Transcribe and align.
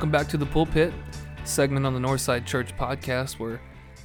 Welcome 0.00 0.12
back 0.12 0.28
to 0.28 0.38
the 0.38 0.46
Pulpit, 0.46 0.94
segment 1.44 1.84
on 1.84 1.92
the 1.92 2.00
Northside 2.00 2.46
Church 2.46 2.74
podcast 2.74 3.38
where 3.38 3.60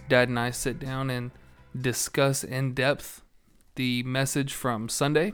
Dad 0.10 0.28
and 0.28 0.38
I 0.38 0.52
sit 0.52 0.78
down 0.78 1.10
and 1.10 1.32
discuss 1.80 2.44
in 2.44 2.74
depth 2.74 3.22
the 3.76 4.04
message 4.04 4.54
from 4.54 4.90
Sunday. 4.90 5.32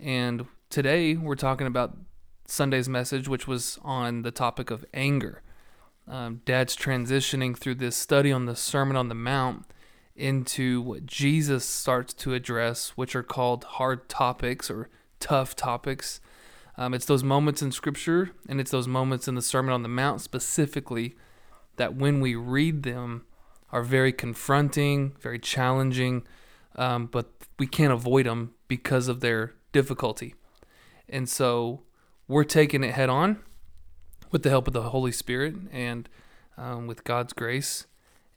And 0.00 0.46
today 0.70 1.14
we're 1.14 1.34
talking 1.34 1.66
about 1.66 1.94
Sunday's 2.46 2.88
message, 2.88 3.28
which 3.28 3.46
was 3.46 3.78
on 3.82 4.22
the 4.22 4.30
topic 4.30 4.70
of 4.70 4.86
anger. 4.94 5.42
Um, 6.08 6.40
Dad's 6.46 6.74
transitioning 6.74 7.54
through 7.54 7.74
this 7.74 7.94
study 7.94 8.32
on 8.32 8.46
the 8.46 8.56
Sermon 8.56 8.96
on 8.96 9.10
the 9.10 9.14
Mount 9.14 9.66
into 10.16 10.80
what 10.80 11.04
Jesus 11.04 11.66
starts 11.66 12.14
to 12.14 12.32
address, 12.32 12.92
which 12.96 13.14
are 13.14 13.22
called 13.22 13.64
hard 13.64 14.08
topics 14.08 14.70
or 14.70 14.88
tough 15.20 15.54
topics. 15.54 16.18
Um, 16.76 16.94
it's 16.94 17.06
those 17.06 17.22
moments 17.22 17.62
in 17.62 17.72
Scripture 17.72 18.30
and 18.48 18.60
it's 18.60 18.70
those 18.70 18.88
moments 18.88 19.28
in 19.28 19.34
the 19.34 19.42
Sermon 19.42 19.72
on 19.74 19.82
the 19.82 19.88
Mount 19.88 20.20
specifically 20.20 21.14
that 21.76 21.94
when 21.94 22.20
we 22.20 22.34
read 22.34 22.82
them 22.82 23.24
are 23.70 23.82
very 23.82 24.12
confronting, 24.12 25.14
very 25.20 25.38
challenging, 25.38 26.24
um, 26.76 27.06
but 27.06 27.30
we 27.58 27.66
can't 27.66 27.92
avoid 27.92 28.26
them 28.26 28.52
because 28.68 29.08
of 29.08 29.20
their 29.20 29.54
difficulty. 29.72 30.34
And 31.08 31.28
so 31.28 31.82
we're 32.28 32.44
taking 32.44 32.84
it 32.84 32.94
head 32.94 33.08
on 33.08 33.38
with 34.30 34.42
the 34.42 34.50
help 34.50 34.66
of 34.66 34.72
the 34.72 34.90
Holy 34.90 35.12
Spirit 35.12 35.54
and 35.70 36.08
um, 36.56 36.86
with 36.86 37.04
God's 37.04 37.32
grace 37.32 37.86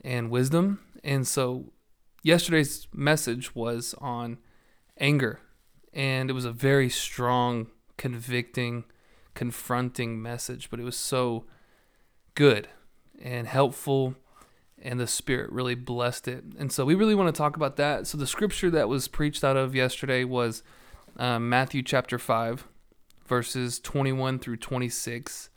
and 0.04 0.30
wisdom. 0.30 0.80
And 1.04 1.28
so 1.28 1.72
yesterday's 2.24 2.88
message 2.94 3.56
was 3.56 3.96
on 4.00 4.38
anger, 5.00 5.40
and 5.94 6.30
it 6.30 6.34
was 6.34 6.46
a 6.46 6.52
very 6.52 6.90
strong 6.90 7.68
convicting, 7.98 8.86
confronting 9.34 10.22
message, 10.22 10.70
but 10.70 10.80
it 10.80 10.84
was 10.84 10.98
so 10.98 11.46
good 12.36 12.68
and 13.22 13.48
helpful, 13.48 14.16
and 14.82 15.00
the 15.00 15.08
Spirit 15.08 15.52
really 15.52 15.76
blessed 15.76 16.28
it. 16.28 16.44
And 16.60 16.72
so 16.72 16.86
we 16.86 16.96
really 16.96 17.16
want 17.16 17.34
to 17.34 17.38
talk 17.38 17.56
about 17.56 17.78
that. 17.78 18.08
So 18.08 18.18
the 18.18 18.28
scripture 18.28 18.70
that 18.72 18.90
was 18.90 19.08
preached 19.08 19.44
out 19.44 19.58
of 19.58 19.74
yesterday 19.74 20.24
was 20.24 20.64
um, 21.18 21.50
Matthew 21.50 21.82
chapter 21.82 22.20
5, 22.20 22.68
verses 23.26 23.80
21 23.80 24.40
through 24.40 24.58
26. 24.58 25.50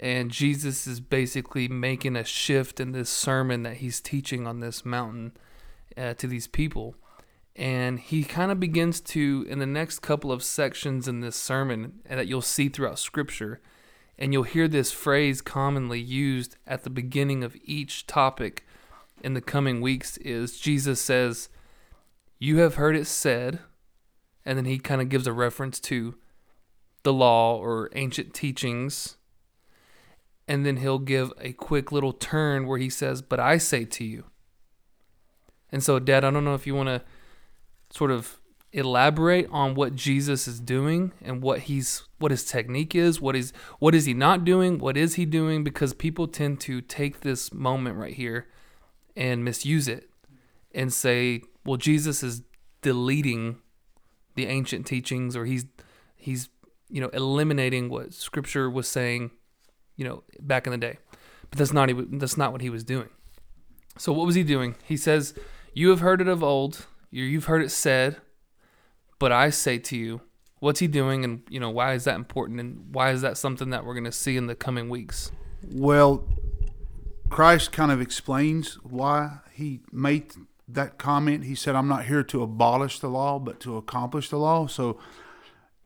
And 0.00 0.30
Jesus 0.30 0.86
is 0.86 1.00
basically 1.00 1.66
making 1.66 2.14
a 2.14 2.24
shift 2.24 2.78
in 2.78 2.92
this 2.92 3.10
sermon 3.10 3.62
that 3.64 3.78
he's 3.78 4.00
teaching 4.00 4.46
on 4.46 4.60
this 4.60 4.84
mountain 4.84 5.32
uh, 5.96 6.14
to 6.14 6.26
these 6.26 6.46
people 6.46 6.94
and 7.58 7.98
he 7.98 8.22
kind 8.22 8.52
of 8.52 8.60
begins 8.60 9.00
to 9.00 9.44
in 9.48 9.58
the 9.58 9.66
next 9.66 9.98
couple 9.98 10.30
of 10.30 10.44
sections 10.44 11.08
in 11.08 11.20
this 11.20 11.34
sermon 11.34 11.94
that 12.08 12.28
you'll 12.28 12.40
see 12.40 12.68
throughout 12.68 13.00
scripture 13.00 13.60
and 14.16 14.32
you'll 14.32 14.44
hear 14.44 14.68
this 14.68 14.92
phrase 14.92 15.42
commonly 15.42 16.00
used 16.00 16.56
at 16.68 16.84
the 16.84 16.90
beginning 16.90 17.42
of 17.42 17.56
each 17.64 18.06
topic 18.06 18.64
in 19.24 19.34
the 19.34 19.40
coming 19.40 19.80
weeks 19.80 20.16
is 20.18 20.58
Jesus 20.60 21.00
says 21.00 21.48
you 22.38 22.58
have 22.58 22.76
heard 22.76 22.94
it 22.94 23.06
said 23.06 23.58
and 24.46 24.56
then 24.56 24.64
he 24.64 24.78
kind 24.78 25.02
of 25.02 25.08
gives 25.08 25.26
a 25.26 25.32
reference 25.32 25.80
to 25.80 26.14
the 27.02 27.12
law 27.12 27.56
or 27.56 27.90
ancient 27.94 28.32
teachings. 28.32 29.16
And 30.46 30.64
then 30.64 30.78
he'll 30.78 30.98
give 30.98 31.32
a 31.38 31.52
quick 31.52 31.92
little 31.92 32.12
turn 32.12 32.66
where 32.66 32.78
he 32.78 32.88
says 32.88 33.20
but 33.20 33.40
I 33.40 33.58
say 33.58 33.84
to 33.84 34.04
you 34.04 34.26
and 35.72 35.82
so 35.82 35.98
dad 35.98 36.24
I 36.24 36.30
don't 36.30 36.44
know 36.44 36.54
if 36.54 36.66
you 36.66 36.76
want 36.76 36.88
to 36.88 37.02
sort 37.90 38.10
of 38.10 38.38
elaborate 38.72 39.48
on 39.50 39.74
what 39.74 39.94
Jesus 39.94 40.46
is 40.46 40.60
doing 40.60 41.12
and 41.22 41.40
what 41.40 41.60
he's 41.60 42.02
what 42.18 42.30
his 42.30 42.44
technique 42.44 42.94
is, 42.94 43.20
what 43.20 43.34
is 43.34 43.52
what 43.78 43.94
is 43.94 44.04
he 44.04 44.14
not 44.14 44.44
doing, 44.44 44.78
what 44.78 44.96
is 44.96 45.14
he 45.14 45.24
doing 45.24 45.64
because 45.64 45.94
people 45.94 46.28
tend 46.28 46.60
to 46.60 46.80
take 46.80 47.20
this 47.20 47.52
moment 47.52 47.96
right 47.96 48.14
here 48.14 48.46
and 49.16 49.44
misuse 49.44 49.88
it 49.88 50.10
and 50.74 50.92
say, 50.92 51.42
well 51.64 51.76
Jesus 51.76 52.22
is 52.22 52.42
deleting 52.82 53.58
the 54.34 54.46
ancient 54.46 54.86
teachings 54.86 55.34
or 55.34 55.46
he's 55.46 55.64
he's 56.16 56.48
you 56.88 57.00
know 57.00 57.08
eliminating 57.08 57.88
what 57.88 58.12
scripture 58.12 58.68
was 58.68 58.86
saying, 58.86 59.30
you 59.96 60.04
know, 60.04 60.22
back 60.40 60.66
in 60.66 60.72
the 60.72 60.78
day. 60.78 60.98
But 61.50 61.58
that's 61.58 61.72
not 61.72 61.90
that's 62.18 62.36
not 62.36 62.52
what 62.52 62.60
he 62.60 62.70
was 62.70 62.84
doing. 62.84 63.08
So 63.96 64.12
what 64.12 64.26
was 64.26 64.34
he 64.34 64.42
doing? 64.42 64.76
He 64.84 64.96
says, 64.96 65.34
"You 65.72 65.88
have 65.90 66.00
heard 66.00 66.20
it 66.20 66.28
of 66.28 66.42
old, 66.42 66.86
You've 67.10 67.46
heard 67.46 67.62
it 67.62 67.70
said, 67.70 68.18
but 69.18 69.32
I 69.32 69.50
say 69.50 69.78
to 69.78 69.96
you, 69.96 70.20
what's 70.60 70.80
he 70.80 70.86
doing 70.86 71.24
and 71.24 71.42
you 71.48 71.60
know 71.60 71.70
why 71.70 71.94
is 71.94 72.04
that 72.04 72.16
important 72.16 72.60
and 72.60 72.92
why 72.92 73.10
is 73.10 73.22
that 73.22 73.36
something 73.36 73.70
that 73.70 73.84
we're 73.84 73.94
going 73.94 74.04
to 74.04 74.12
see 74.12 74.36
in 74.36 74.46
the 74.46 74.54
coming 74.54 74.88
weeks? 74.88 75.30
Well 75.70 76.28
christ 77.30 77.72
kind 77.72 77.92
of 77.92 78.00
explains 78.00 78.74
why 78.82 79.38
he 79.52 79.80
made 79.92 80.32
that 80.66 80.98
comment. 80.98 81.44
He 81.44 81.54
said 81.54 81.74
i'm 81.74 81.88
not 81.88 82.06
here 82.06 82.22
to 82.24 82.42
abolish 82.42 82.98
the 82.98 83.08
law 83.08 83.38
but 83.38 83.60
to 83.60 83.76
accomplish 83.76 84.30
the 84.30 84.38
law. 84.38 84.66
So 84.66 84.98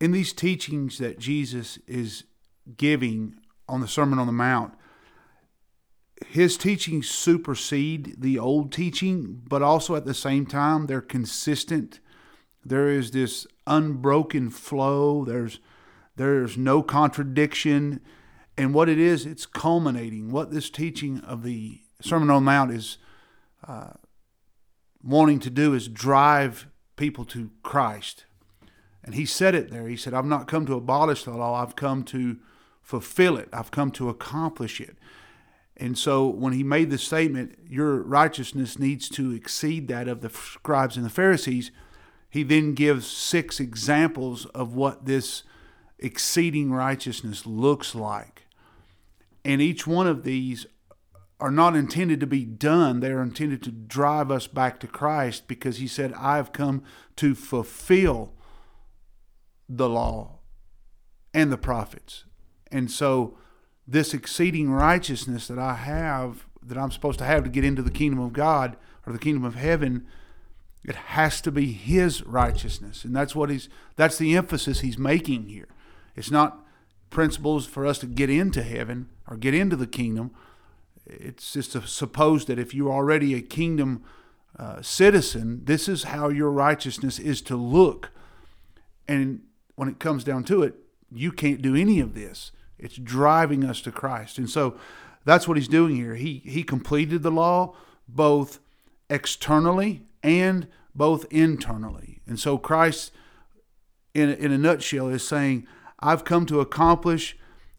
in 0.01 0.13
these 0.13 0.33
teachings 0.33 0.99
that 0.99 1.19
jesus 1.19 1.79
is 1.87 2.25
giving 2.77 3.37
on 3.69 3.81
the 3.81 3.89
sermon 3.89 4.19
on 4.19 4.27
the 4.27 4.33
mount 4.33 4.75
his 6.29 6.57
teachings 6.57 7.09
supersede 7.09 8.17
the 8.19 8.39
old 8.39 8.73
teaching, 8.73 9.43
but 9.49 9.63
also 9.63 9.95
at 9.95 10.05
the 10.05 10.15
same 10.15 10.47
time, 10.47 10.87
they're 10.87 11.01
consistent. 11.01 12.01
There 12.65 12.89
is 12.89 13.11
this 13.11 13.47
unbroken 13.67 14.51
flow. 14.51 15.25
There's 15.25 15.61
there's 16.17 16.59
no 16.59 16.83
contradiction. 16.83 18.01
And 18.57 18.75
what 18.75 18.89
it 18.89 18.99
is, 18.99 19.25
it's 19.25 19.47
culminating. 19.47 20.31
What 20.31 20.51
this 20.51 20.69
teaching 20.69 21.21
of 21.21 21.43
the 21.43 21.81
Sermon 22.03 22.31
on 22.31 22.45
the 22.45 22.51
Mount 22.51 22.71
is 22.71 22.99
uh, 23.67 23.93
wanting 25.03 25.41
to 25.41 25.51
do 25.51 25.75
is 25.75 25.89
drive 25.89 26.67
people 26.97 27.25
to 27.27 27.51
Christ. 27.63 28.27
And 29.05 29.15
he 29.15 29.25
said 29.25 29.55
it 29.55 29.71
there. 29.71 29.89
He 29.89 29.97
said, 29.97 30.15
I've 30.15 30.27
not 30.27 30.49
come 30.49 30.67
to 30.67 30.75
abolish 30.75 31.25
the 31.25 31.33
law, 31.33 31.63
I've 31.63 31.77
come 31.77 32.05
to 32.05 32.39
fulfill 32.83 33.37
it, 33.37 33.49
I've 33.53 33.71
come 33.71 33.91
to 33.93 34.09
accomplish 34.09 34.81
it. 34.81 34.97
And 35.83 35.99
so 35.99 36.29
when 36.29 36.53
he 36.53 36.63
made 36.63 36.91
the 36.91 36.97
statement, 36.97 37.59
your 37.69 38.05
righteousness 38.05 38.79
needs 38.79 39.09
to 39.09 39.33
exceed 39.33 39.89
that 39.89 40.07
of 40.07 40.21
the 40.21 40.31
scribes 40.31 40.97
and 40.97 41.05
the 41.05 41.11
Pharisees, 41.11 41.73
he 42.31 42.45
then 42.45 42.75
gives 42.75 43.05
six 43.05 43.59
examples 43.59 44.47
of 44.47 44.77
what 44.77 45.07
this 45.07 45.43
exceeding 45.99 46.71
righteousness 46.71 47.47
looks 47.47 47.97
like. 47.97 48.47
And 49.45 49.61
each 49.61 49.85
one 49.85 50.07
of 50.07 50.23
these 50.23 50.67
are 51.41 51.51
not 51.51 51.75
intended 51.75 52.21
to 52.21 52.29
be 52.29 52.45
done, 52.45 53.01
they 53.01 53.11
are 53.11 53.21
intended 53.21 53.61
to 53.65 53.73
drive 53.73 54.31
us 54.31 54.47
back 54.47 54.79
to 54.79 54.87
Christ 54.87 55.49
because 55.49 55.79
he 55.79 55.89
said, 55.89 56.13
I 56.13 56.37
have 56.37 56.53
come 56.53 56.85
to 57.17 57.35
fulfill 57.35 58.35
the 59.69 59.89
law 59.89 60.39
and 61.35 61.51
the 61.51 61.59
prophets. 61.59 62.23
And 62.71 62.89
so 62.89 63.37
this 63.87 64.15
exceeding 64.15 64.71
righteousness 64.71 65.49
that 65.49 65.59
I 65.59 65.75
have, 65.75 66.47
that 66.63 66.79
I'm 66.79 66.91
supposed 66.91 67.19
to 67.19 67.25
have 67.25 67.45
to 67.45 67.51
get 67.51 67.65
into 67.65 67.83
the 67.83 67.91
kingdom 67.91 68.21
of 68.21 68.33
God 68.33 68.77
or 69.07 69.13
the 69.13 69.19
kingdom 69.19 69.45
of 69.45 69.55
heaven, 69.55 70.07
it 70.85 70.95
has 70.95 71.41
to 71.43 71.53
be 71.53 71.73
His 71.73 72.23
righteousness. 72.25 73.05
And 73.05 73.15
that's 73.15 73.35
what 73.35 73.51
He's, 73.51 73.69
that's 73.97 74.19
the 74.19 74.37
emphasis 74.37 74.81
He's 74.81 74.99
making 74.99 75.49
here. 75.49 75.69
It's 76.17 76.31
not 76.31 76.65
principles 77.11 77.67
for 77.67 77.87
us 77.87 77.99
to 77.99 78.07
get 78.07 78.31
into 78.31 78.63
heaven 78.63 79.09
or 79.29 79.37
get 79.37 79.55
into 79.55 79.77
the 79.77 79.87
kingdom. 79.87 80.33
It's 81.07 81.53
just 81.53 81.73
to 81.73 81.87
suppose 81.87 82.47
that 82.47 82.59
if 82.59 82.75
you're 82.75 82.93
already 82.93 83.35
a 83.35 83.43
kingdom 83.43 84.03
uh, 84.59 84.83
citizen, 84.83 85.63
this 85.65 85.89
is 85.89 86.05
how 86.05 86.29
your 86.29 86.51
righteousness 86.51 87.19
is 87.19 87.43
to 87.43 87.57
look. 87.57 88.11
And 89.09 89.43
when 89.75 89.89
it 89.89 89.99
comes 89.99 90.25
down 90.25 90.45
to 90.45 90.63
it, 90.63 90.75
you 91.11 91.33
can't 91.33 91.63
do 91.63 91.75
any 91.75 92.01
of 92.01 92.15
this. 92.15 92.53
It's 92.83 92.97
driving 92.97 93.65
us 93.65 93.81
to 93.83 93.93
Christ. 93.93 94.39
And 94.39 94.51
so 94.51 94.77
that's 95.25 95.47
what 95.47 95.57
he's 95.57 95.69
doing 95.69 95.97
here. 95.97 96.15
He 96.15 96.43
he 96.45 96.63
completed 96.63 97.23
the 97.23 97.31
law 97.31 97.75
both 98.09 98.59
externally 99.09 100.03
and 100.23 100.67
both 100.95 101.25
internally. 101.31 102.21
And 102.27 102.39
so 102.39 102.59
Christ 102.59 103.13
in 104.15 104.31
in 104.31 104.53
a 104.53 104.59
nutshell 104.59 105.09
is 105.09 105.27
saying, 105.27 105.67
I've 106.01 106.25
come 106.25 106.47
to 106.47 106.61
accomplish 106.61 107.37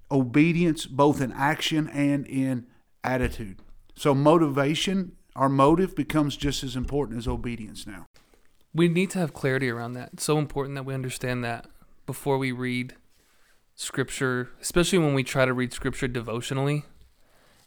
obedience 0.09 0.85
both 0.85 1.21
in 1.21 1.31
action 1.31 1.89
and 1.89 2.25
in 2.27 2.67
attitude. 3.03 3.59
So 3.95 4.13
motivation, 4.13 5.13
our 5.35 5.49
motive 5.49 5.95
becomes 5.95 6.37
just 6.37 6.63
as 6.63 6.75
important 6.75 7.17
as 7.17 7.27
obedience 7.27 7.85
now. 7.85 8.05
We 8.73 8.87
need 8.87 9.11
to 9.11 9.19
have 9.19 9.33
clarity 9.33 9.69
around 9.69 9.93
that. 9.93 10.11
It's 10.13 10.23
so 10.23 10.37
important 10.37 10.75
that 10.75 10.83
we 10.83 10.93
understand 10.93 11.43
that 11.43 11.67
before 12.05 12.37
we 12.37 12.51
read 12.51 12.95
scripture, 13.75 14.49
especially 14.61 14.99
when 14.99 15.13
we 15.13 15.23
try 15.23 15.45
to 15.45 15.53
read 15.53 15.73
scripture 15.73 16.07
devotionally 16.07 16.85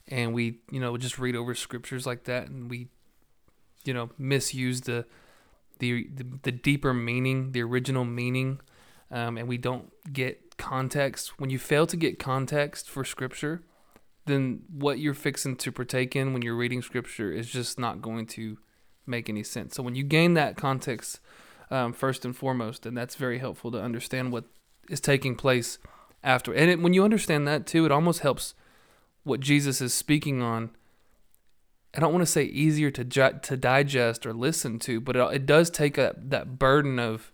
and 0.07 0.33
we, 0.33 0.59
you 0.71 0.79
know, 0.79 0.95
just 0.97 1.19
read 1.19 1.35
over 1.35 1.53
scriptures 1.53 2.05
like 2.05 2.23
that 2.25 2.47
and 2.47 2.69
we, 2.69 2.87
you 3.83 3.93
know, 3.93 4.09
misuse 4.17 4.81
the 4.81 5.05
the 5.79 6.07
the, 6.43 6.51
deeper 6.51 6.93
meaning, 6.93 7.51
the 7.51 7.61
original 7.61 8.03
meaning, 8.03 8.59
um, 9.11 9.37
and 9.37 9.47
we 9.47 9.57
don't 9.57 9.91
get 10.11 10.57
context. 10.57 11.39
When 11.39 11.49
you 11.49 11.59
fail 11.59 11.85
to 11.87 11.95
get 11.95 12.17
context 12.19 12.89
for 12.89 13.03
scripture, 13.03 13.61
then 14.25 14.63
what 14.71 14.99
you're 14.99 15.13
fixing 15.13 15.55
to 15.57 15.71
partake 15.71 16.15
in 16.15 16.33
when 16.33 16.41
you're 16.41 16.55
reading 16.55 16.81
scripture 16.81 17.31
is 17.31 17.49
just 17.49 17.79
not 17.79 18.01
going 18.01 18.25
to 18.27 18.57
make 19.05 19.29
any 19.29 19.43
sense. 19.43 19.75
So 19.75 19.83
when 19.83 19.95
you 19.95 20.03
gain 20.03 20.33
that 20.33 20.57
context 20.57 21.19
um, 21.69 21.93
first 21.93 22.25
and 22.25 22.35
foremost, 22.35 22.85
and 22.85 22.97
that's 22.97 23.15
very 23.15 23.39
helpful 23.39 23.71
to 23.71 23.81
understand 23.81 24.31
what 24.31 24.45
is 24.89 24.99
taking 24.99 25.35
place 25.35 25.77
after. 26.27 26.53
And 26.53 26.69
it, 26.69 26.81
when 26.81 26.93
you 26.93 27.03
understand 27.03 27.47
that 27.47 27.65
too, 27.65 27.85
it 27.85 27.91
almost 27.91 28.19
helps 28.19 28.53
what 29.23 29.39
Jesus 29.39 29.81
is 29.81 29.93
speaking 29.93 30.41
on. 30.41 30.71
I 31.95 31.99
don't 31.99 32.13
want 32.13 32.21
to 32.21 32.31
say 32.31 32.43
easier 32.43 32.91
to 32.91 33.03
to 33.03 33.57
digest 33.57 34.25
or 34.25 34.33
listen 34.33 34.77
to, 34.79 34.99
but 34.99 35.15
it, 35.15 35.33
it 35.33 35.45
does 35.45 35.69
take 35.69 35.97
a, 35.97 36.13
that 36.17 36.59
burden 36.59 36.99
of 36.99 37.31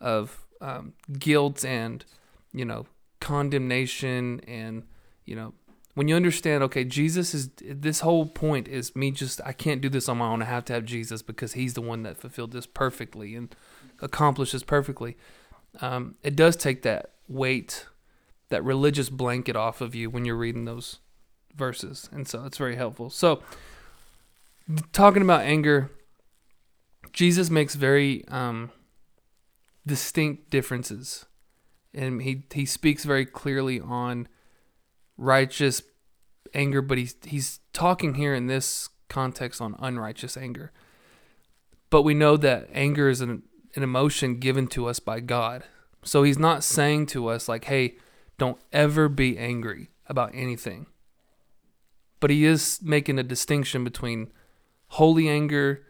of 0.00 0.44
um, 0.60 0.92
guilt 1.18 1.64
and 1.64 2.04
you 2.52 2.64
know 2.64 2.86
condemnation 3.20 4.40
and 4.46 4.82
you 5.24 5.34
know 5.34 5.54
when 5.94 6.06
you 6.06 6.14
understand 6.14 6.62
okay 6.62 6.84
jesus 6.84 7.34
is 7.34 7.50
this 7.58 8.00
whole 8.00 8.26
point 8.26 8.68
is 8.68 8.94
me 8.94 9.10
just 9.10 9.40
i 9.44 9.52
can't 9.52 9.80
do 9.80 9.88
this 9.88 10.08
on 10.08 10.18
my 10.18 10.26
own 10.26 10.42
i 10.42 10.44
have 10.44 10.64
to 10.64 10.72
have 10.72 10.84
jesus 10.84 11.22
because 11.22 11.54
he's 11.54 11.74
the 11.74 11.80
one 11.80 12.02
that 12.02 12.16
fulfilled 12.16 12.52
this 12.52 12.66
perfectly 12.66 13.34
and 13.34 13.54
accomplished 14.00 14.52
this 14.52 14.62
perfectly 14.62 15.16
um, 15.80 16.14
it 16.22 16.36
does 16.36 16.56
take 16.56 16.82
that 16.82 17.12
weight 17.28 17.86
that 18.48 18.64
religious 18.64 19.10
blanket 19.10 19.56
off 19.56 19.80
of 19.80 19.94
you 19.94 20.10
when 20.10 20.24
you're 20.24 20.36
reading 20.36 20.64
those 20.64 20.98
verses 21.54 22.08
and 22.12 22.28
so 22.28 22.44
it's 22.44 22.58
very 22.58 22.76
helpful 22.76 23.08
so 23.08 23.42
talking 24.92 25.22
about 25.22 25.40
anger 25.40 25.90
jesus 27.12 27.48
makes 27.50 27.74
very 27.74 28.24
um, 28.28 28.70
distinct 29.86 30.50
differences 30.50 31.24
and 31.94 32.22
he 32.22 32.42
he 32.52 32.66
speaks 32.66 33.04
very 33.04 33.24
clearly 33.24 33.80
on 33.80 34.28
righteous 35.16 35.82
anger, 36.54 36.82
but 36.82 36.98
he's 36.98 37.16
he's 37.24 37.60
talking 37.72 38.14
here 38.14 38.34
in 38.34 38.46
this 38.46 38.88
context 39.08 39.60
on 39.60 39.74
unrighteous 39.78 40.36
anger. 40.36 40.72
But 41.90 42.02
we 42.02 42.14
know 42.14 42.36
that 42.36 42.68
anger 42.72 43.08
is 43.08 43.20
an, 43.20 43.42
an 43.74 43.82
emotion 43.82 44.38
given 44.38 44.66
to 44.68 44.86
us 44.86 44.98
by 44.98 45.20
God. 45.20 45.64
So 46.02 46.22
he's 46.22 46.38
not 46.38 46.64
saying 46.64 47.06
to 47.06 47.28
us 47.28 47.48
like, 47.48 47.64
"Hey, 47.64 47.96
don't 48.38 48.58
ever 48.72 49.08
be 49.08 49.38
angry 49.38 49.90
about 50.06 50.30
anything." 50.34 50.86
But 52.20 52.30
he 52.30 52.44
is 52.44 52.80
making 52.82 53.18
a 53.18 53.22
distinction 53.22 53.84
between 53.84 54.32
holy 54.88 55.28
anger 55.28 55.84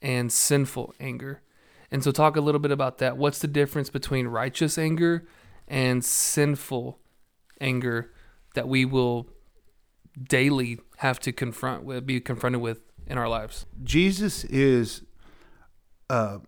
and 0.00 0.32
sinful 0.32 0.94
anger. 1.00 1.42
And 1.90 2.02
so 2.02 2.10
talk 2.10 2.36
a 2.36 2.40
little 2.40 2.60
bit 2.60 2.70
about 2.70 2.98
that. 2.98 3.16
What's 3.16 3.38
the 3.38 3.48
difference 3.48 3.90
between 3.90 4.26
righteous 4.26 4.78
anger 4.78 5.26
and 5.68 6.04
sinful 6.04 6.98
anger 7.60 8.12
that 8.54 8.68
we 8.68 8.84
will 8.84 9.28
daily 10.20 10.78
have 10.98 11.18
to 11.20 11.32
confront 11.32 11.84
with, 11.84 12.06
be 12.06 12.20
confronted 12.20 12.60
with 12.60 12.80
in 13.06 13.18
our 13.18 13.28
lives. 13.28 13.66
Jesus 13.82 14.44
is 14.44 15.02
uh, 16.10 16.38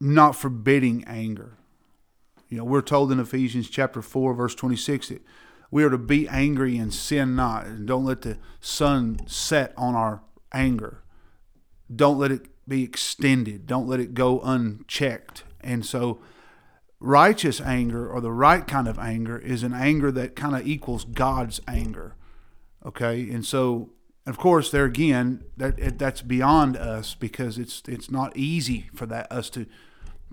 not 0.00 0.36
forbidding 0.36 1.04
anger. 1.04 1.58
You 2.54 2.60
know, 2.60 2.66
we're 2.66 2.82
told 2.82 3.10
in 3.10 3.18
Ephesians 3.18 3.68
chapter 3.68 4.00
4, 4.00 4.32
verse 4.32 4.54
26, 4.54 5.08
that 5.08 5.22
we 5.72 5.82
are 5.82 5.90
to 5.90 5.98
be 5.98 6.28
angry 6.28 6.78
and 6.78 6.94
sin 6.94 7.34
not. 7.34 7.66
And 7.66 7.84
don't 7.84 8.04
let 8.04 8.22
the 8.22 8.38
sun 8.60 9.18
set 9.26 9.74
on 9.76 9.96
our 9.96 10.22
anger. 10.52 11.02
Don't 11.92 12.16
let 12.16 12.30
it 12.30 12.46
be 12.68 12.84
extended. 12.84 13.66
Don't 13.66 13.88
let 13.88 13.98
it 13.98 14.14
go 14.14 14.38
unchecked. 14.38 15.42
And 15.62 15.84
so, 15.84 16.20
righteous 17.00 17.60
anger 17.60 18.08
or 18.08 18.20
the 18.20 18.30
right 18.30 18.64
kind 18.68 18.86
of 18.86 19.00
anger 19.00 19.36
is 19.36 19.64
an 19.64 19.74
anger 19.74 20.12
that 20.12 20.36
kind 20.36 20.54
of 20.54 20.64
equals 20.64 21.04
God's 21.04 21.60
anger. 21.66 22.14
Okay, 22.86 23.28
and 23.30 23.44
so 23.44 23.90
of 24.26 24.38
course 24.38 24.70
there 24.70 24.84
again 24.84 25.42
that 25.56 25.98
that's 25.98 26.22
beyond 26.22 26.76
us 26.76 27.14
because 27.14 27.58
it's 27.58 27.82
it's 27.88 28.12
not 28.12 28.34
easy 28.36 28.90
for 28.94 29.06
that 29.06 29.30
us 29.32 29.50
to 29.50 29.66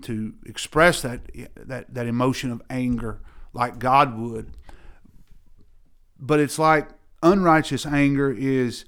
to 0.04 0.34
express 0.46 1.02
that 1.02 1.20
that 1.56 1.92
that 1.92 2.06
emotion 2.06 2.50
of 2.50 2.62
anger 2.70 3.20
like 3.52 3.78
God 3.78 4.18
would. 4.18 4.56
But 6.18 6.40
it's 6.40 6.58
like 6.58 6.88
unrighteous 7.22 7.86
anger 7.86 8.30
is 8.30 8.84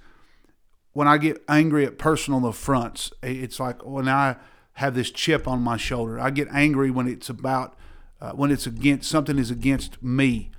when 0.92 1.08
I 1.08 1.18
get 1.18 1.42
angry 1.48 1.84
at 1.84 1.98
personal 1.98 2.46
affronts. 2.46 3.12
It's 3.22 3.58
like 3.58 3.84
when 3.84 4.08
I 4.08 4.36
have 4.74 4.94
this 4.94 5.10
chip 5.10 5.46
on 5.46 5.60
my 5.60 5.76
shoulder. 5.76 6.18
I 6.18 6.30
get 6.30 6.48
angry 6.50 6.90
when 6.90 7.06
it's 7.08 7.28
about 7.28 7.76
uh, 8.20 8.32
when 8.32 8.50
it's 8.50 8.66
against 8.66 9.10
something 9.10 9.38
is 9.38 9.50
against 9.50 10.02
me. 10.02 10.50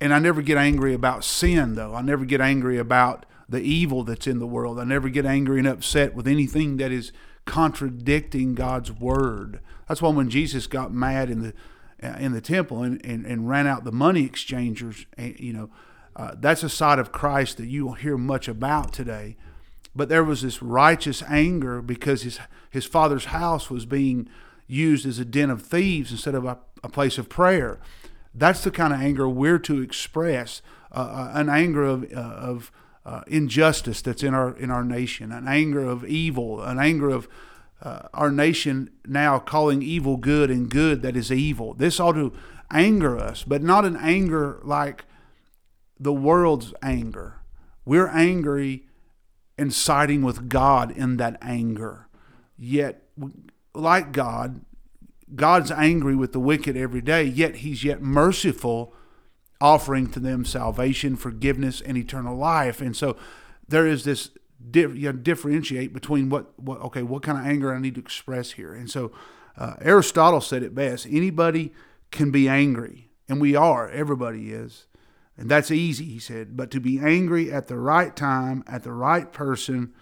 And 0.00 0.12
I 0.12 0.18
never 0.18 0.42
get 0.42 0.58
angry 0.58 0.94
about 0.94 1.24
sin 1.24 1.74
though. 1.74 1.94
I 1.94 2.02
never 2.02 2.24
get 2.24 2.40
angry 2.40 2.78
about 2.78 3.26
the 3.48 3.60
evil 3.60 4.04
that's 4.04 4.26
in 4.26 4.38
the 4.38 4.46
world. 4.46 4.78
I 4.78 4.84
never 4.84 5.08
get 5.08 5.26
angry 5.26 5.58
and 5.58 5.68
upset 5.68 6.14
with 6.14 6.26
anything 6.26 6.76
that 6.78 6.92
is 6.92 7.12
contradicting 7.44 8.54
God's 8.54 8.92
word. 8.92 9.60
That's 9.88 10.00
why 10.00 10.10
when 10.10 10.30
Jesus 10.30 10.66
got 10.66 10.92
mad 10.92 11.30
in 11.30 11.40
the 11.40 11.52
in 12.18 12.32
the 12.32 12.40
temple 12.40 12.82
and, 12.82 13.04
and, 13.04 13.24
and 13.24 13.48
ran 13.48 13.66
out 13.66 13.84
the 13.84 13.92
money 13.92 14.24
exchangers, 14.24 15.06
eh, 15.16 15.32
you 15.38 15.54
know, 15.54 15.70
uh, 16.16 16.32
that's 16.38 16.62
a 16.62 16.68
side 16.68 16.98
of 16.98 17.12
Christ 17.12 17.56
that 17.56 17.66
you 17.66 17.86
will 17.86 17.94
hear 17.94 18.18
much 18.18 18.46
about 18.46 18.92
today. 18.92 19.36
But 19.96 20.08
there 20.08 20.24
was 20.24 20.42
this 20.42 20.62
righteous 20.62 21.22
anger 21.22 21.80
because 21.80 22.22
his 22.22 22.40
his 22.68 22.84
father's 22.84 23.26
house 23.26 23.70
was 23.70 23.86
being 23.86 24.28
used 24.66 25.06
as 25.06 25.18
a 25.18 25.24
den 25.24 25.50
of 25.50 25.62
thieves 25.62 26.10
instead 26.10 26.34
of 26.34 26.44
a, 26.44 26.58
a 26.82 26.88
place 26.88 27.18
of 27.18 27.28
prayer. 27.28 27.78
That's 28.34 28.64
the 28.64 28.70
kind 28.70 28.92
of 28.92 29.00
anger 29.00 29.28
we're 29.28 29.60
to 29.60 29.80
express, 29.80 30.60
uh, 30.90 30.98
uh, 30.98 31.30
an 31.34 31.48
anger 31.48 31.84
of 31.84 32.12
uh, 32.12 32.18
of 32.18 32.72
uh, 33.04 33.22
injustice 33.26 34.02
that's 34.02 34.22
in 34.22 34.34
our 34.34 34.56
in 34.56 34.70
our 34.70 34.84
nation, 34.84 35.32
an 35.32 35.46
anger 35.46 35.84
of 35.84 36.04
evil, 36.04 36.62
an 36.62 36.78
anger 36.78 37.10
of 37.10 37.28
uh, 37.82 38.08
our 38.14 38.30
nation 38.30 38.90
now 39.06 39.38
calling 39.38 39.82
evil 39.82 40.16
good 40.16 40.50
and 40.50 40.70
good 40.70 41.02
that 41.02 41.16
is 41.16 41.30
evil. 41.30 41.74
This 41.74 42.00
ought 42.00 42.12
to 42.12 42.32
anger 42.70 43.18
us, 43.18 43.44
but 43.44 43.62
not 43.62 43.84
an 43.84 43.96
anger 43.96 44.60
like 44.62 45.04
the 45.98 46.12
world's 46.12 46.72
anger. 46.82 47.40
We're 47.84 48.08
angry 48.08 48.86
and 49.58 49.72
siding 49.72 50.22
with 50.22 50.48
God 50.48 50.90
in 50.90 51.16
that 51.18 51.38
anger. 51.42 52.08
Yet, 52.56 53.02
like 53.74 54.12
God, 54.12 54.64
God's 55.34 55.70
angry 55.70 56.16
with 56.16 56.32
the 56.32 56.40
wicked 56.40 56.76
every 56.76 57.00
day, 57.00 57.24
yet 57.24 57.56
He's 57.56 57.84
yet 57.84 58.00
merciful, 58.00 58.94
offering 59.64 60.06
to 60.10 60.20
them 60.20 60.44
salvation, 60.44 61.16
forgiveness, 61.16 61.80
and 61.80 61.96
eternal 61.96 62.36
life. 62.36 62.82
And 62.82 62.94
so 62.94 63.16
there 63.66 63.86
is 63.86 64.04
this 64.04 64.30
you 64.74 65.12
differentiate 65.12 65.94
between 65.94 66.28
what, 66.28 66.58
what 66.58 66.80
okay 66.82 67.02
what 67.02 67.22
kind 67.22 67.38
of 67.38 67.46
anger 67.46 67.74
I 67.74 67.78
need 67.78 67.94
to 67.94 68.00
express 68.00 68.52
here. 68.52 68.74
And 68.74 68.90
so 68.90 69.10
uh, 69.56 69.74
Aristotle 69.80 70.42
said 70.42 70.62
it 70.62 70.74
best: 70.74 71.06
anybody 71.06 71.72
can 72.10 72.30
be 72.30 72.46
angry, 72.46 73.08
and 73.26 73.40
we 73.40 73.56
are. 73.56 73.88
Everybody 73.88 74.52
is. 74.52 74.86
And 75.36 75.50
that's 75.50 75.70
easy, 75.70 76.04
he 76.04 76.18
said. 76.18 76.56
But 76.56 76.70
to 76.70 76.78
be 76.78 77.00
angry 77.00 77.50
at 77.50 77.66
the 77.66 77.78
right 77.78 78.14
time, 78.14 78.62
at 78.68 78.84
the 78.84 78.92
right 78.92 79.32
person, 79.32 79.92